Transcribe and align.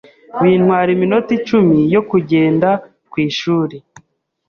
Bintwara 0.41 0.89
iminota 0.95 1.29
icumi 1.37 1.77
yo 1.93 2.01
kugenda 2.09 2.69
ku 3.11 3.15
ishuri 3.27 3.75